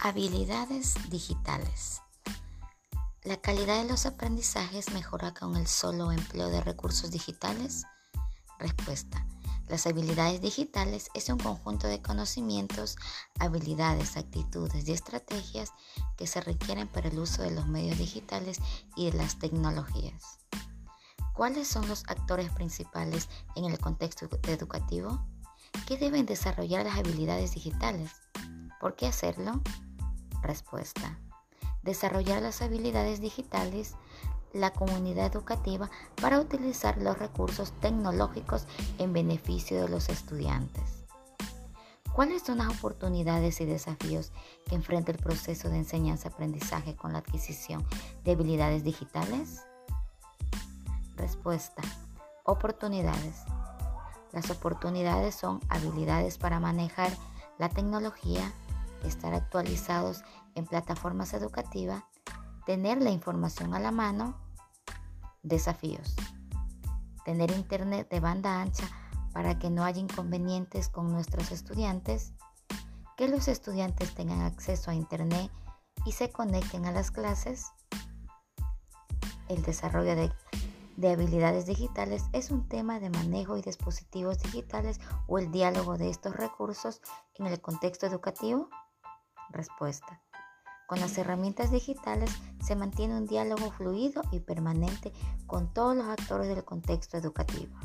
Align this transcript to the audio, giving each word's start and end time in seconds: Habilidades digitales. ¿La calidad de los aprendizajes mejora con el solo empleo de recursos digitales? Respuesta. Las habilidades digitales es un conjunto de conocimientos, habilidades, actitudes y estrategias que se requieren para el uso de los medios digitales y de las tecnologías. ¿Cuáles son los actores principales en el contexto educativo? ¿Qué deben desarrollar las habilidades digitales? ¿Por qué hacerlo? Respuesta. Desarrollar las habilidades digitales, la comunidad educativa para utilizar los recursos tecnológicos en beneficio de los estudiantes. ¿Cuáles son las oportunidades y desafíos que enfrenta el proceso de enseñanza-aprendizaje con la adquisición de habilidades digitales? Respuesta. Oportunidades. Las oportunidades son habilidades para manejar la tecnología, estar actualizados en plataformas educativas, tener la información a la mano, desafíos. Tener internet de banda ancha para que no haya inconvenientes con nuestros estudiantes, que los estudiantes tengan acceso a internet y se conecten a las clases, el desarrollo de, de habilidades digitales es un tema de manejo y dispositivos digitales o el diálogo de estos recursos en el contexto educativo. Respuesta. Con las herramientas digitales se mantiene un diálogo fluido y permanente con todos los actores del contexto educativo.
Habilidades 0.00 0.94
digitales. 1.10 2.02
¿La 3.24 3.40
calidad 3.40 3.82
de 3.82 3.88
los 3.88 4.06
aprendizajes 4.06 4.92
mejora 4.92 5.34
con 5.34 5.56
el 5.56 5.66
solo 5.66 6.12
empleo 6.12 6.50
de 6.50 6.60
recursos 6.60 7.10
digitales? 7.10 7.82
Respuesta. 8.60 9.26
Las 9.66 9.88
habilidades 9.88 10.40
digitales 10.40 11.08
es 11.14 11.28
un 11.30 11.38
conjunto 11.38 11.88
de 11.88 12.00
conocimientos, 12.00 12.96
habilidades, 13.40 14.16
actitudes 14.16 14.86
y 14.86 14.92
estrategias 14.92 15.72
que 16.16 16.28
se 16.28 16.42
requieren 16.42 16.86
para 16.86 17.08
el 17.08 17.18
uso 17.18 17.42
de 17.42 17.50
los 17.50 17.66
medios 17.66 17.98
digitales 17.98 18.60
y 18.94 19.10
de 19.10 19.18
las 19.18 19.40
tecnologías. 19.40 20.38
¿Cuáles 21.34 21.66
son 21.66 21.88
los 21.88 22.04
actores 22.06 22.52
principales 22.52 23.28
en 23.56 23.64
el 23.64 23.80
contexto 23.80 24.28
educativo? 24.44 25.26
¿Qué 25.88 25.96
deben 25.96 26.24
desarrollar 26.24 26.84
las 26.84 26.98
habilidades 26.98 27.50
digitales? 27.50 28.12
¿Por 28.80 28.94
qué 28.94 29.08
hacerlo? 29.08 29.60
Respuesta. 30.42 31.18
Desarrollar 31.82 32.42
las 32.42 32.62
habilidades 32.62 33.20
digitales, 33.20 33.94
la 34.52 34.72
comunidad 34.72 35.26
educativa 35.26 35.90
para 36.20 36.40
utilizar 36.40 36.98
los 36.98 37.18
recursos 37.18 37.72
tecnológicos 37.80 38.66
en 38.98 39.12
beneficio 39.12 39.82
de 39.82 39.88
los 39.88 40.08
estudiantes. 40.08 41.04
¿Cuáles 42.12 42.42
son 42.42 42.58
las 42.58 42.68
oportunidades 42.68 43.60
y 43.60 43.64
desafíos 43.64 44.32
que 44.66 44.74
enfrenta 44.74 45.12
el 45.12 45.18
proceso 45.18 45.68
de 45.68 45.76
enseñanza-aprendizaje 45.76 46.96
con 46.96 47.12
la 47.12 47.20
adquisición 47.20 47.86
de 48.24 48.32
habilidades 48.32 48.82
digitales? 48.82 49.62
Respuesta. 51.16 51.82
Oportunidades. 52.44 53.42
Las 54.32 54.50
oportunidades 54.50 55.34
son 55.34 55.60
habilidades 55.68 56.38
para 56.38 56.58
manejar 56.58 57.10
la 57.58 57.68
tecnología, 57.68 58.52
estar 59.04 59.34
actualizados 59.34 60.22
en 60.54 60.66
plataformas 60.66 61.34
educativas, 61.34 62.04
tener 62.66 63.00
la 63.00 63.10
información 63.10 63.74
a 63.74 63.80
la 63.80 63.90
mano, 63.90 64.36
desafíos. 65.42 66.14
Tener 67.24 67.50
internet 67.50 68.08
de 68.10 68.20
banda 68.20 68.60
ancha 68.60 68.88
para 69.32 69.58
que 69.58 69.70
no 69.70 69.84
haya 69.84 70.00
inconvenientes 70.00 70.88
con 70.88 71.12
nuestros 71.12 71.52
estudiantes, 71.52 72.32
que 73.16 73.28
los 73.28 73.48
estudiantes 73.48 74.14
tengan 74.14 74.42
acceso 74.42 74.90
a 74.90 74.94
internet 74.94 75.50
y 76.04 76.12
se 76.12 76.30
conecten 76.30 76.86
a 76.86 76.92
las 76.92 77.10
clases, 77.10 77.66
el 79.48 79.62
desarrollo 79.62 80.14
de, 80.14 80.32
de 80.96 81.10
habilidades 81.10 81.66
digitales 81.66 82.24
es 82.32 82.50
un 82.50 82.68
tema 82.68 83.00
de 83.00 83.10
manejo 83.10 83.56
y 83.56 83.62
dispositivos 83.62 84.38
digitales 84.38 85.00
o 85.26 85.38
el 85.38 85.50
diálogo 85.50 85.96
de 85.96 86.10
estos 86.10 86.36
recursos 86.36 87.00
en 87.34 87.46
el 87.46 87.60
contexto 87.60 88.06
educativo. 88.06 88.68
Respuesta. 89.50 90.20
Con 90.86 91.00
las 91.00 91.18
herramientas 91.18 91.70
digitales 91.70 92.30
se 92.64 92.76
mantiene 92.76 93.16
un 93.16 93.26
diálogo 93.26 93.70
fluido 93.70 94.22
y 94.32 94.40
permanente 94.40 95.12
con 95.46 95.72
todos 95.72 95.96
los 95.96 96.06
actores 96.06 96.48
del 96.48 96.64
contexto 96.64 97.16
educativo. 97.16 97.76